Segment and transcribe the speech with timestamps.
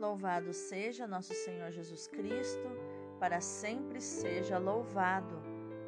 [0.00, 2.66] Louvado seja nosso Senhor Jesus Cristo,
[3.18, 5.38] para sempre seja louvado.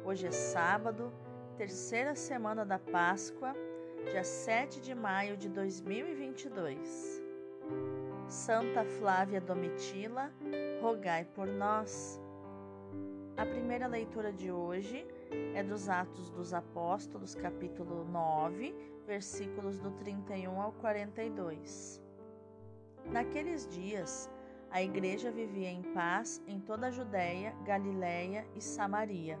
[0.05, 1.11] Hoje é sábado,
[1.57, 3.55] terceira semana da Páscoa,
[4.11, 7.23] dia 7 de maio de 2022.
[8.27, 10.31] Santa Flávia Domitila,
[10.79, 12.21] rogai por nós.
[13.35, 15.07] A primeira leitura de hoje
[15.55, 18.75] é dos Atos dos Apóstolos, capítulo 9,
[19.07, 22.02] versículos do 31 ao 42.
[23.11, 24.29] Naqueles dias,
[24.71, 29.39] a igreja vivia em paz em toda a Judéia, Galiléia e Samaria.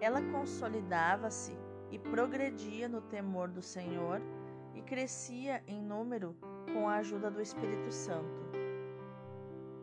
[0.00, 1.56] Ela consolidava-se
[1.90, 4.20] e progredia no temor do Senhor
[4.74, 6.36] e crescia em número
[6.72, 8.44] com a ajuda do Espírito Santo.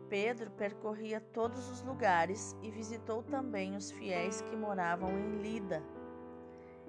[0.08, 5.82] Pedro percorria todos os lugares e visitou também os fiéis que moravam em Lida.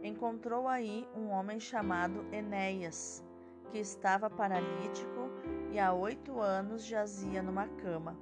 [0.04, 3.24] Encontrou aí um homem chamado Enéas,
[3.72, 5.13] que estava paralítico
[5.74, 8.16] e há oito anos jazia numa cama.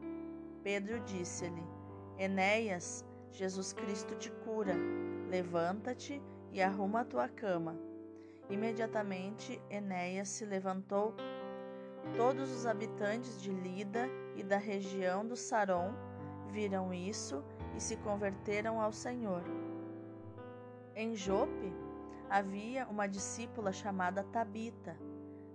[0.64, 1.68] Pedro disse-lhe:
[2.18, 4.74] Enéas, Jesus Cristo te cura.
[5.30, 6.22] Levanta-te
[6.54, 7.78] e arruma a tua cama.
[8.50, 11.14] Imediatamente Enéas se levantou.
[12.16, 15.94] Todos os habitantes de Lida e da região do Saron
[16.52, 17.44] viram isso
[17.76, 19.44] e se converteram ao Senhor.
[20.96, 21.74] Em Jope
[22.30, 24.96] havia uma discípula chamada Tabita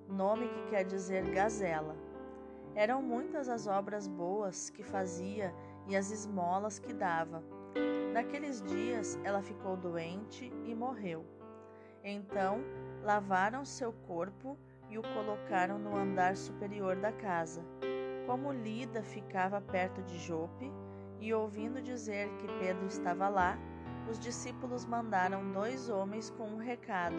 [0.08, 1.96] nome que quer dizer gazela.
[2.74, 5.54] Eram muitas as obras boas que fazia
[5.86, 7.42] e as esmolas que dava.
[8.12, 11.24] Naqueles dias ela ficou doente e morreu.
[12.02, 12.60] Então
[13.02, 17.62] lavaram seu corpo e o colocaram no andar superior da casa.
[18.26, 20.72] Como Lida ficava perto de Jope,
[21.20, 23.58] e ouvindo dizer que Pedro estava lá,
[24.08, 27.16] os discípulos mandaram dois homens com um recado: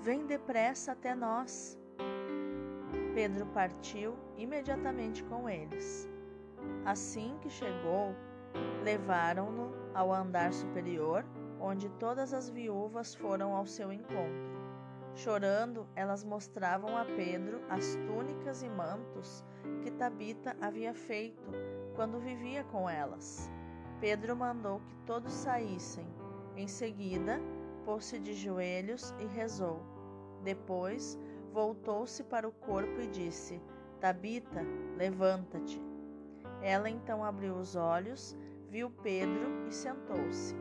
[0.00, 1.78] Vem depressa até nós.
[3.14, 6.08] Pedro partiu imediatamente com eles.
[6.84, 8.12] Assim que chegou,
[8.82, 11.24] levaram-no ao andar superior,
[11.60, 14.54] onde todas as viúvas foram ao seu encontro.
[15.14, 19.44] Chorando, elas mostravam a Pedro as túnicas e mantos
[19.82, 21.52] que Tabita havia feito
[21.94, 23.48] quando vivia com elas.
[24.00, 26.06] Pedro mandou que todos saíssem.
[26.56, 27.40] Em seguida,
[27.84, 29.80] pôs-se de joelhos e rezou.
[30.42, 31.16] Depois,
[31.54, 33.62] voltou-se para o corpo e disse:
[34.00, 34.62] Tabita,
[34.96, 35.80] levanta-te.
[36.60, 38.36] Ela então abriu os olhos,
[38.68, 40.56] viu Pedro e sentou-se.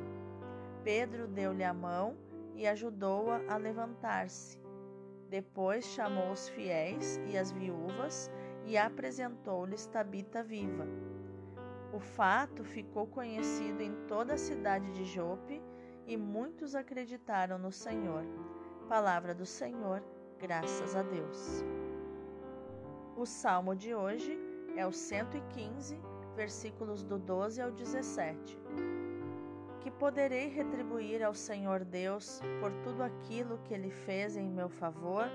[0.83, 2.15] Pedro deu-lhe a mão
[2.53, 4.59] e ajudou-a a, a levantar-se.
[5.29, 8.29] Depois chamou os fiéis e as viúvas
[8.65, 10.85] e apresentou-lhes Tabita viva.
[11.91, 15.59] O fato ficou conhecido em toda a cidade de Jope
[16.05, 18.23] e muitos acreditaram no Senhor.
[18.87, 20.03] Palavra do Senhor,
[20.43, 21.63] Graças a Deus.
[23.15, 24.37] O salmo de hoje
[24.75, 25.97] é o 115,
[26.35, 28.59] versículos do 12 ao 17.
[29.79, 35.29] Que poderei retribuir ao Senhor Deus por tudo aquilo que ele fez em meu favor?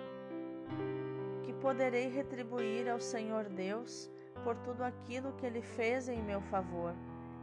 [1.42, 4.10] Que poderei retribuir ao Senhor Deus
[4.44, 6.94] por tudo aquilo que ele fez em meu favor?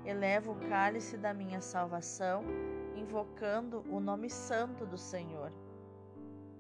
[0.05, 2.43] Elevo o cálice da minha salvação,
[2.95, 5.51] invocando o nome santo do Senhor.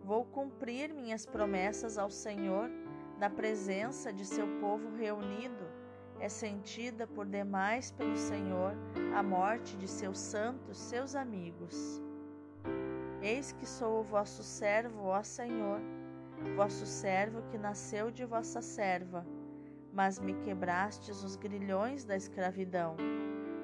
[0.05, 2.69] Vou cumprir minhas promessas ao Senhor,
[3.17, 5.65] na presença de seu povo reunido.
[6.19, 8.75] É sentida por demais pelo Senhor
[9.15, 12.03] a morte de seus santos, seus amigos.
[13.19, 15.81] Eis que sou o vosso servo, ó Senhor,
[16.55, 19.25] vosso servo que nasceu de vossa serva,
[19.91, 22.95] mas me quebrastes os grilhões da escravidão.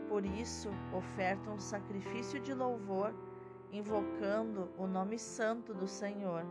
[0.09, 3.13] Por isso, oferto um sacrifício de louvor
[3.72, 6.44] invocando o nome santo do Senhor.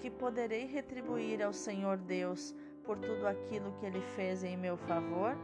[0.00, 5.36] Que poderei retribuir ao Senhor Deus por tudo aquilo que ele fez em meu favor?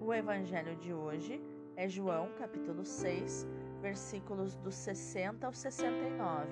[0.00, 1.40] O evangelho de hoje
[1.76, 3.46] é João, capítulo 6,
[3.80, 6.48] versículos dos 60 ao 69.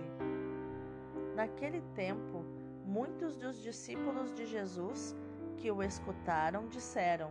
[1.34, 2.44] Naquele tempo,
[2.84, 5.16] muitos dos discípulos de Jesus
[5.56, 7.30] que o escutaram disseram: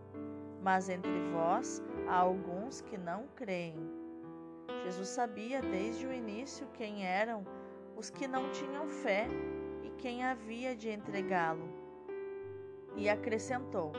[0.61, 1.81] mas entre vós
[2.11, 3.89] Há alguns que não creem.
[4.83, 7.45] Jesus sabia desde o início quem eram
[7.95, 9.27] os que não tinham fé
[9.81, 11.69] e quem havia de entregá-lo.
[12.97, 13.93] E acrescentou: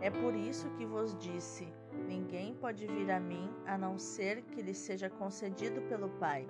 [0.00, 1.72] É por isso que vos disse:
[2.08, 6.44] ninguém pode vir a mim a não ser que lhe seja concedido pelo Pai.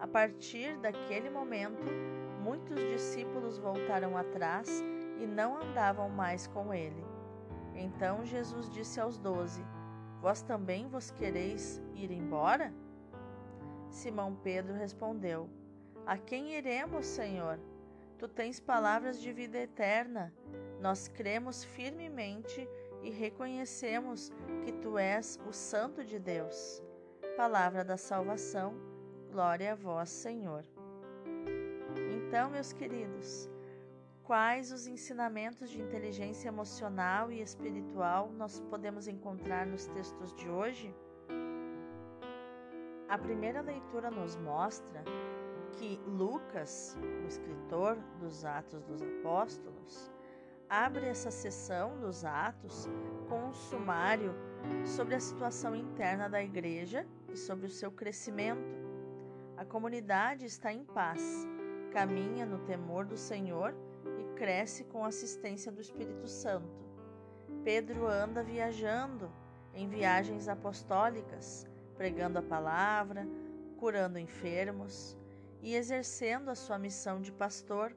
[0.00, 1.86] A partir daquele momento,
[2.42, 4.82] muitos discípulos voltaram atrás
[5.20, 7.11] e não andavam mais com ele.
[7.82, 9.64] Então Jesus disse aos doze:
[10.20, 12.72] Vós também vos quereis ir embora?
[13.90, 15.50] Simão Pedro respondeu:
[16.06, 17.58] A quem iremos, Senhor?
[18.18, 20.32] Tu tens palavras de vida eterna.
[20.80, 22.68] Nós cremos firmemente
[23.02, 24.30] e reconhecemos
[24.64, 26.80] que tu és o Santo de Deus.
[27.36, 28.74] Palavra da salvação.
[29.32, 30.64] Glória a vós, Senhor.
[32.16, 33.50] Então, meus queridos,
[34.24, 40.94] quais os ensinamentos de inteligência emocional e espiritual nós podemos encontrar nos textos de hoje?
[43.08, 45.02] A primeira leitura nos mostra
[45.72, 50.10] que Lucas, o escritor dos Atos dos Apóstolos,
[50.68, 52.88] abre essa sessão dos Atos
[53.28, 54.34] com um sumário
[54.84, 58.80] sobre a situação interna da igreja e sobre o seu crescimento.
[59.56, 61.46] A comunidade está em paz,
[61.92, 63.74] caminha no temor do Senhor
[64.42, 66.84] cresce com a assistência do Espírito Santo.
[67.62, 69.30] Pedro anda viajando
[69.72, 71.64] em viagens apostólicas,
[71.96, 73.24] pregando a palavra,
[73.76, 75.16] curando enfermos,
[75.60, 77.96] e exercendo a sua missão de pastor.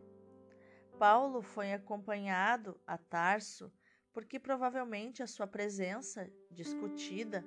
[1.00, 3.74] Paulo foi acompanhado a Tarso
[4.13, 7.44] porque provavelmente a sua presença discutida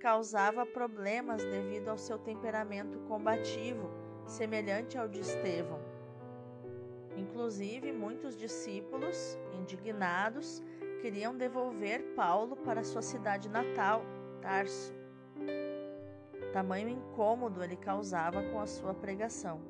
[0.00, 3.90] causava problemas devido ao seu temperamento combativo,
[4.24, 5.89] semelhante ao de Estevão.
[7.20, 10.62] Inclusive, muitos discípulos, indignados,
[11.02, 14.02] queriam devolver Paulo para sua cidade natal,
[14.40, 14.94] Tarso.
[16.50, 19.60] Tamanho incômodo ele causava com a sua pregação.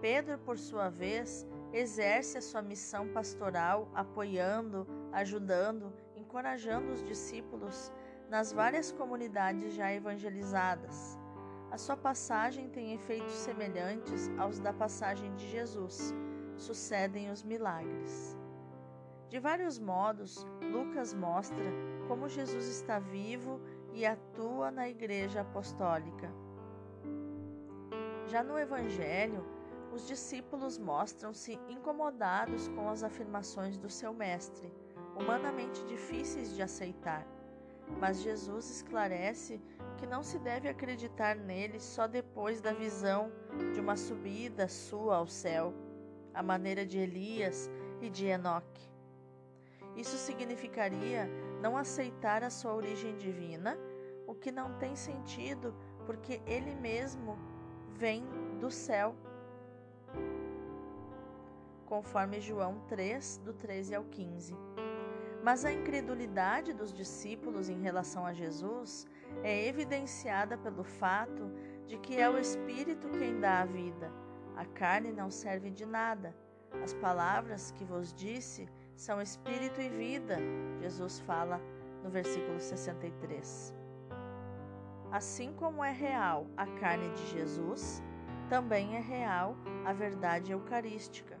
[0.00, 7.92] Pedro, por sua vez, exerce a sua missão pastoral, apoiando, ajudando, encorajando os discípulos
[8.28, 11.18] nas várias comunidades já evangelizadas.
[11.70, 16.12] A sua passagem tem efeitos semelhantes aos da passagem de Jesus.
[16.56, 18.36] Sucedem os milagres.
[19.28, 21.64] De vários modos, Lucas mostra
[22.08, 23.60] como Jesus está vivo
[23.92, 26.28] e atua na Igreja Apostólica.
[28.26, 29.46] Já no Evangelho,
[29.92, 34.72] os discípulos mostram-se incomodados com as afirmações do seu Mestre,
[35.16, 37.24] humanamente difíceis de aceitar.
[37.98, 39.60] Mas Jesus esclarece
[39.98, 43.30] que não se deve acreditar nele só depois da visão
[43.74, 45.74] de uma subida sua ao céu,
[46.32, 47.70] à maneira de Elias
[48.00, 48.88] e de Enoque.
[49.96, 51.28] Isso significaria
[51.60, 53.76] não aceitar a sua origem divina,
[54.26, 55.74] o que não tem sentido
[56.06, 57.38] porque ele mesmo
[57.96, 58.24] vem
[58.58, 59.14] do céu.
[61.86, 64.56] Conforme João 3, do 13 ao 15.
[65.42, 69.06] Mas a incredulidade dos discípulos em relação a Jesus
[69.42, 71.50] é evidenciada pelo fato
[71.86, 74.12] de que é o Espírito quem dá a vida.
[74.56, 76.36] A carne não serve de nada.
[76.82, 80.36] As palavras que vos disse são espírito e vida,
[80.80, 81.60] Jesus fala
[82.02, 83.74] no versículo 63.
[85.10, 88.02] Assim como é real a carne de Jesus,
[88.48, 91.38] também é real a verdade eucarística.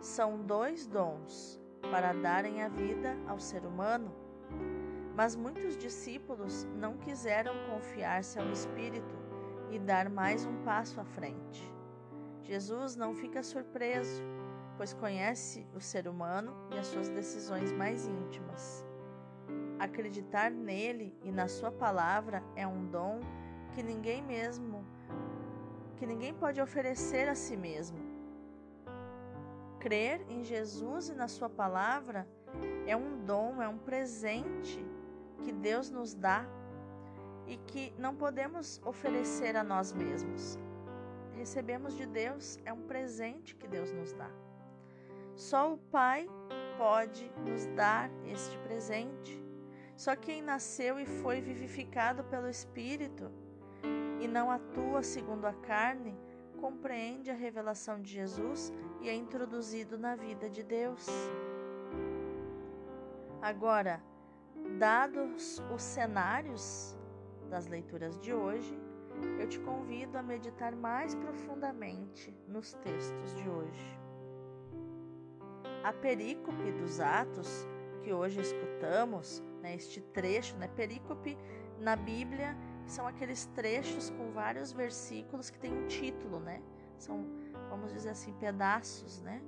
[0.00, 1.59] São dois dons
[1.90, 4.14] para darem a vida ao ser humano,
[5.14, 9.14] mas muitos discípulos não quiseram confiar-se ao Espírito
[9.70, 11.72] e dar mais um passo à frente.
[12.42, 14.22] Jesus não fica surpreso
[14.80, 18.82] pois conhece o ser humano e as suas decisões mais íntimas.
[19.78, 23.20] Acreditar nele e na sua palavra é um dom
[23.74, 24.82] que ninguém mesmo
[25.98, 27.98] que ninguém pode oferecer a si mesmo.
[29.80, 32.28] Crer em Jesus e na sua palavra
[32.86, 34.84] é um dom, é um presente
[35.42, 36.44] que Deus nos dá
[37.46, 40.58] e que não podemos oferecer a nós mesmos.
[41.32, 44.30] Recebemos de Deus, é um presente que Deus nos dá.
[45.34, 46.28] Só o Pai
[46.76, 49.42] pode nos dar este presente.
[49.96, 53.32] Só quem nasceu e foi vivificado pelo Espírito
[54.20, 56.14] e não atua segundo a carne,
[56.60, 61.06] compreende a revelação de Jesus e é introduzido na vida de Deus.
[63.40, 64.02] Agora,
[64.78, 66.96] dados os cenários
[67.48, 68.78] das leituras de hoje,
[69.38, 74.00] eu te convido a meditar mais profundamente nos textos de hoje.
[75.82, 77.66] A perícope dos Atos,
[78.02, 81.36] que hoje escutamos, né, este trecho, né, perícope
[81.78, 82.56] na Bíblia
[82.90, 86.60] são aqueles trechos com vários versículos que têm um título, né?
[86.98, 87.24] São,
[87.68, 89.40] vamos dizer assim, pedaços, né?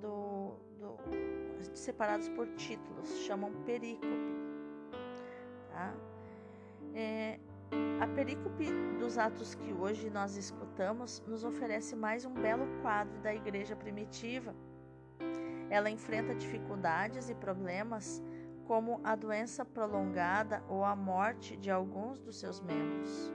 [0.00, 0.96] Do, do
[1.74, 4.38] separados por títulos, chamam perícope.
[5.72, 5.92] Tá?
[6.94, 7.38] É,
[8.00, 8.66] a perícope
[8.98, 14.54] dos atos que hoje nós escutamos nos oferece mais um belo quadro da igreja primitiva.
[15.68, 18.22] Ela enfrenta dificuldades e problemas
[18.68, 23.32] como a doença prolongada ou a morte de alguns dos seus membros,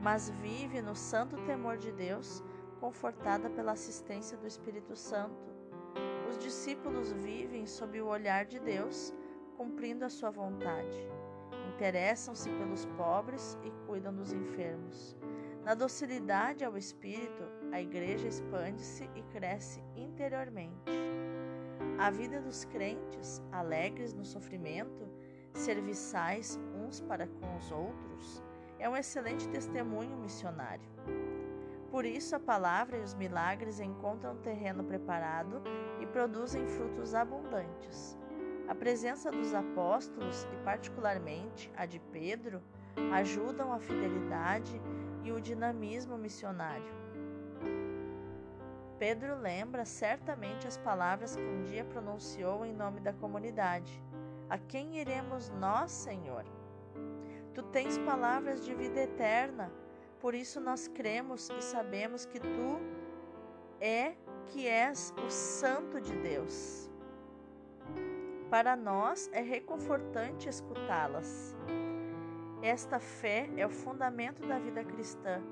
[0.00, 2.42] mas vive no santo temor de Deus,
[2.80, 5.52] confortada pela assistência do Espírito Santo.
[6.30, 9.14] Os discípulos vivem sob o olhar de Deus,
[9.58, 10.98] cumprindo a sua vontade.
[11.74, 15.14] Interessam-se pelos pobres e cuidam dos enfermos.
[15.62, 21.13] Na docilidade ao Espírito, a igreja expande-se e cresce interiormente.
[21.96, 25.08] A vida dos crentes, alegres no sofrimento,
[25.54, 28.42] serviçais uns para com os outros,
[28.80, 30.88] é um excelente testemunho missionário.
[31.92, 35.62] Por isso, a palavra e os milagres encontram terreno preparado
[36.00, 38.18] e produzem frutos abundantes.
[38.66, 42.60] A presença dos apóstolos, e particularmente a de Pedro,
[43.12, 44.82] ajudam a fidelidade
[45.22, 47.03] e o dinamismo missionário.
[49.06, 54.02] Pedro lembra certamente as palavras que um dia pronunciou em nome da comunidade:
[54.48, 56.42] A quem iremos nós, Senhor?
[57.52, 59.70] Tu tens palavras de vida eterna,
[60.18, 62.80] por isso nós cremos e sabemos que tu
[63.78, 64.14] é
[64.46, 66.90] que és o Santo de Deus.
[68.48, 71.54] Para nós é reconfortante escutá-las.
[72.62, 75.42] Esta fé é o fundamento da vida cristã,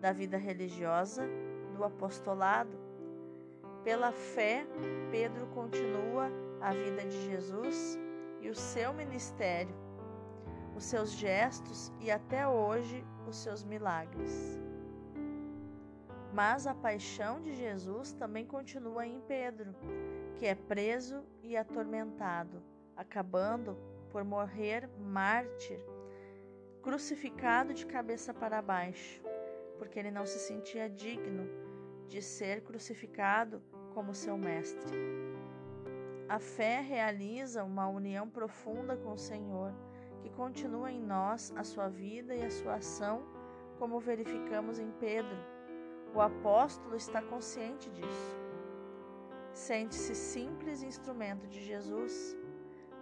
[0.00, 1.28] da vida religiosa,
[1.74, 2.89] do apostolado
[3.84, 4.66] pela fé,
[5.10, 7.98] Pedro continua a vida de Jesus
[8.40, 9.74] e o seu ministério,
[10.76, 14.58] os seus gestos e até hoje os seus milagres.
[16.32, 19.74] Mas a paixão de Jesus também continua em Pedro,
[20.36, 22.62] que é preso e atormentado,
[22.96, 23.76] acabando
[24.10, 25.80] por morrer mártir,
[26.82, 29.22] crucificado de cabeça para baixo,
[29.78, 31.69] porque ele não se sentia digno
[32.10, 33.62] de ser crucificado
[33.94, 34.98] como seu mestre.
[36.28, 39.72] A fé realiza uma união profunda com o Senhor,
[40.20, 43.22] que continua em nós a sua vida e a sua ação,
[43.78, 45.38] como verificamos em Pedro.
[46.12, 48.36] O apóstolo está consciente disso.
[49.52, 52.36] Sente-se simples instrumento de Jesus.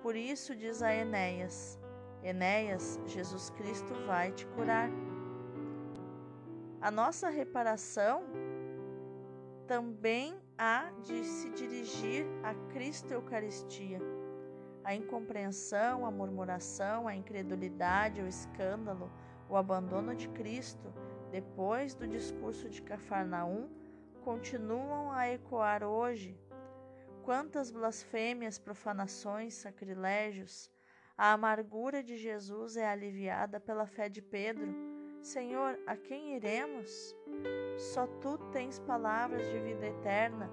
[0.03, 1.79] Por isso diz a Enéas:
[2.23, 4.91] Enéas, Jesus Cristo vai te curar.
[6.81, 8.23] A nossa reparação
[9.69, 14.01] também há de se dirigir a Cristo Eucaristia.
[14.83, 19.13] A incompreensão, a murmuração, a incredulidade, o escândalo,
[19.47, 20.93] o abandono de Cristo,
[21.31, 23.69] depois do discurso de Cafarnaum,
[24.25, 26.41] continuam a ecoar hoje.
[27.23, 30.73] Quantas blasfêmias, profanações, sacrilégios!
[31.15, 34.75] A amargura de Jesus é aliviada pela fé de Pedro.
[35.29, 37.15] Senhor, a quem iremos?
[37.77, 40.51] Só tu tens palavras de vida eterna.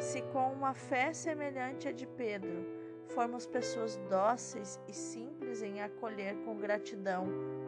[0.00, 2.64] Se com uma fé semelhante à de Pedro
[3.08, 7.26] formos pessoas dóceis e simples em acolher com gratidão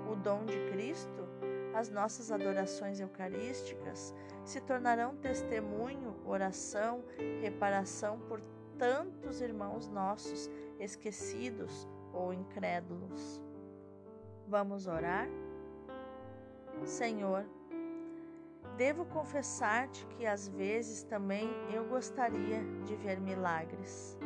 [0.08, 1.28] o dom de Cristo,
[1.74, 7.02] as nossas adorações eucarísticas se tornarão testemunho, oração,
[7.42, 8.40] reparação por
[8.78, 13.42] tantos irmãos nossos esquecidos ou incrédulos.
[14.46, 15.28] Vamos orar?
[16.84, 17.44] Senhor,
[18.76, 24.18] Devo confessar-te que às vezes também eu gostaria de ver milagres.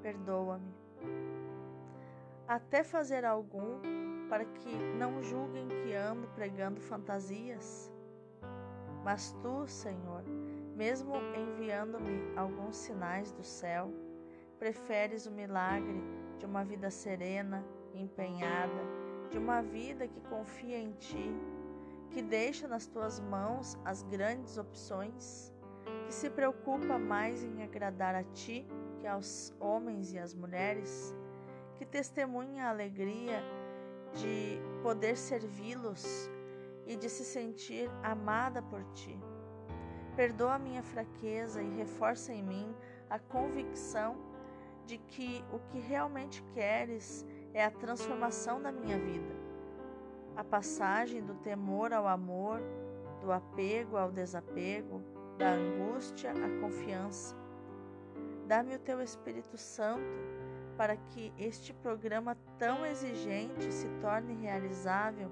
[0.00, 0.72] Perdoa-me.
[2.46, 3.80] Até fazer algum
[4.28, 7.92] para que não julguem que ando pregando fantasias.
[9.02, 10.22] Mas tu, Senhor,
[10.76, 13.92] mesmo enviando-me alguns sinais do céu,
[14.56, 16.00] preferes o milagre
[16.38, 18.82] de uma vida serena, empenhada,
[19.30, 21.34] de uma vida que confia em ti
[22.10, 25.52] que deixa nas tuas mãos as grandes opções,
[26.06, 28.66] que se preocupa mais em agradar a ti
[29.00, 31.14] que aos homens e às mulheres,
[31.74, 33.42] que testemunha a alegria
[34.14, 36.30] de poder servi-los
[36.86, 39.18] e de se sentir amada por ti.
[40.16, 42.74] Perdoa minha fraqueza e reforça em mim
[43.10, 44.16] a convicção
[44.86, 49.33] de que o que realmente queres é a transformação da minha vida
[50.36, 52.60] a passagem do temor ao amor,
[53.20, 55.02] do apego ao desapego,
[55.38, 57.36] da angústia à confiança.
[58.46, 60.02] Dá-me o teu Espírito Santo
[60.76, 65.30] para que este programa tão exigente se torne realizável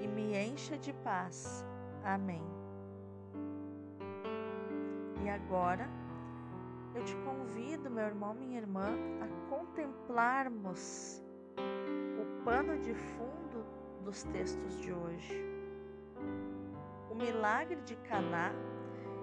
[0.00, 1.64] e me encha de paz.
[2.04, 2.42] Amém.
[5.24, 5.88] E agora
[6.94, 8.88] eu te convido meu irmão, minha irmã,
[9.20, 11.22] a contemplarmos
[11.58, 13.66] o pano de fundo
[14.06, 15.44] dos textos de hoje.
[17.10, 18.52] O milagre de Caná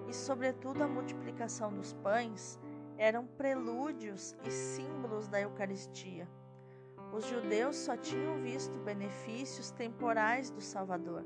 [0.10, 2.60] e, sobretudo, a multiplicação dos pães
[2.98, 6.28] eram prelúdios e símbolos da Eucaristia.
[7.14, 11.24] Os judeus só tinham visto benefícios temporais do Salvador.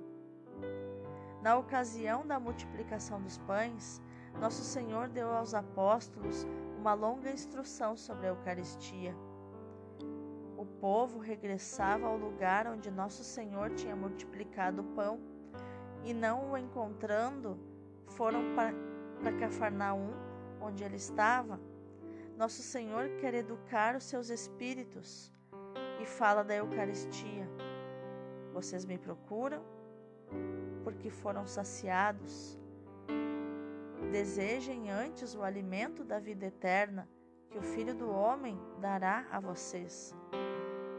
[1.41, 3.99] Na ocasião da multiplicação dos pães,
[4.39, 6.45] nosso Senhor deu aos apóstolos
[6.77, 9.15] uma longa instrução sobre a Eucaristia.
[10.79, 15.19] Povo regressava ao lugar onde nosso Senhor tinha multiplicado o pão
[16.03, 17.57] e, não o encontrando,
[18.09, 20.11] foram para Cafarnaum,
[20.61, 21.59] onde ele estava.
[22.37, 25.33] Nosso Senhor quer educar os seus espíritos
[25.99, 27.49] e fala da Eucaristia.
[28.53, 29.63] Vocês me procuram
[30.83, 32.59] porque foram saciados.
[34.11, 37.09] Desejem antes o alimento da vida eterna
[37.49, 40.15] que o Filho do Homem dará a vocês.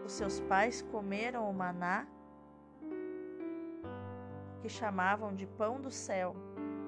[0.08, 2.06] Os seus pais comeram o maná
[4.62, 6.34] que chamavam de pão do céu,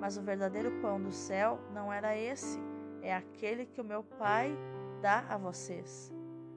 [0.00, 2.58] mas o verdadeiro pão do céu não era esse,
[3.02, 4.56] é aquele que o meu Pai
[5.02, 6.10] dá a vocês.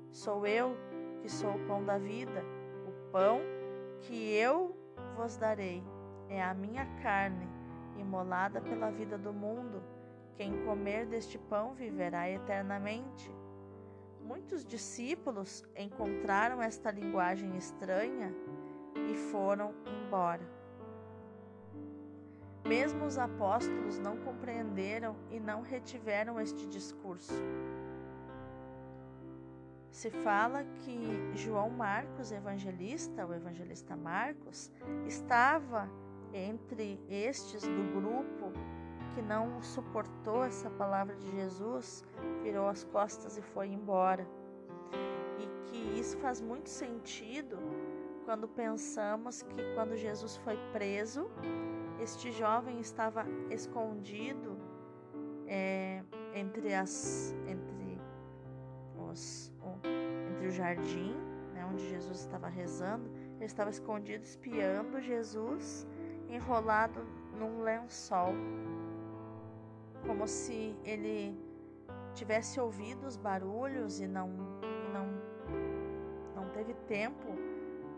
[0.10, 0.77] Sou eu
[1.22, 2.46] que sou o pão da vida,
[2.88, 3.41] o pão
[4.00, 4.74] que eu
[5.17, 5.84] vos darei
[6.29, 7.46] é a minha carne,
[7.98, 9.84] imolada pela vida do mundo.
[10.38, 13.29] Quem comer deste pão viverá eternamente.
[14.24, 18.34] Muitos discípulos encontraram esta linguagem estranha
[19.10, 20.48] e foram embora.
[22.65, 27.34] Mesmo os apóstolos não compreenderam e não retiveram este discurso
[29.94, 34.72] se fala que João Marcos, evangelista, o evangelista Marcos,
[35.06, 35.88] estava
[36.34, 38.51] entre estes do grupo
[39.13, 42.03] que não suportou essa palavra de Jesus,
[42.41, 44.27] virou as costas e foi embora.
[45.39, 47.57] E que isso faz muito sentido
[48.25, 51.29] quando pensamos que quando Jesus foi preso,
[52.00, 54.57] este jovem estava escondido
[55.48, 58.01] é, entre as entre
[58.98, 59.51] os
[59.83, 61.16] entre o jardim,
[61.53, 65.88] né, onde Jesus estava rezando, ele estava escondido espiando Jesus,
[66.29, 67.05] enrolado
[67.38, 68.33] num lençol,
[70.05, 71.37] como se ele
[72.13, 74.29] tivesse ouvido os barulhos e não
[74.94, 75.07] não
[76.35, 77.27] não teve tempo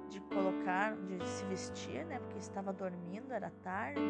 [0.10, 4.02] de colocar, de se vestir, né, porque estava dormindo, era tarde.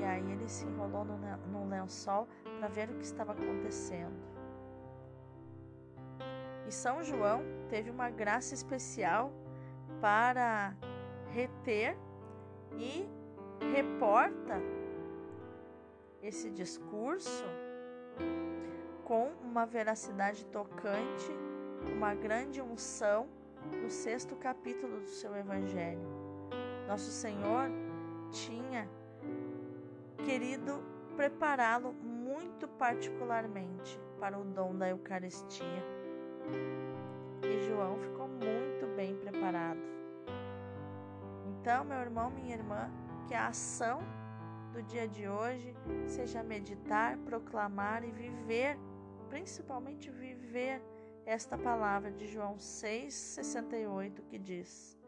[0.00, 1.16] E aí ele se enrolou no,
[1.52, 4.16] no lençol para ver o que estava acontecendo.
[6.66, 9.32] E São João teve uma graça especial
[10.00, 10.74] para
[11.30, 11.96] reter
[12.76, 13.08] e
[13.72, 14.60] reporta
[16.22, 17.44] esse discurso
[19.04, 21.30] com uma veracidade tocante,
[21.92, 23.26] uma grande unção
[23.82, 26.00] no sexto capítulo do seu Evangelho.
[26.86, 27.68] Nosso Senhor
[28.30, 28.88] tinha
[30.24, 30.80] querido
[31.16, 35.82] prepará-lo muito particularmente para o dom da Eucaristia.
[37.42, 39.80] E João ficou muito bem preparado.
[41.46, 42.90] Então, meu irmão, minha irmã,
[43.26, 44.00] que a ação
[44.72, 45.74] do dia de hoje
[46.06, 48.78] seja meditar, proclamar e viver,
[49.28, 50.82] principalmente viver
[51.26, 54.98] esta palavra de João 6,68 que diz: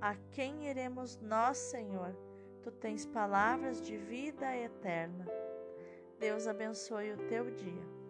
[0.00, 2.16] A quem iremos nós, Senhor?
[2.62, 5.26] Tu tens palavras de vida eterna.
[6.18, 8.03] Deus abençoe o teu dia.